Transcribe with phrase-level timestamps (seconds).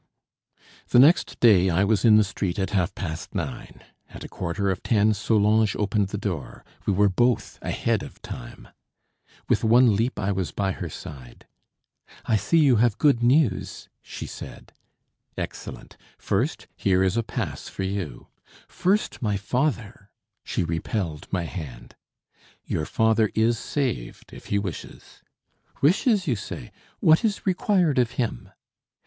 [0.87, 3.83] The next day I was in the street at half past nine.
[4.09, 6.65] At a quarter of ten Solange opened the door.
[6.87, 8.69] We were both ahead of time.
[9.47, 11.45] With one leap I was by her side.
[12.25, 14.73] "I see you have good news," she said.
[15.37, 15.97] "Excellent!
[16.17, 18.25] First, here is a pass for you."
[18.67, 20.09] "First my father!"
[20.43, 21.95] She repelled my hand.
[22.65, 25.21] "Your father is saved, if he wishes."
[25.79, 26.71] "Wishes, you say?
[27.01, 28.49] What is required of him?"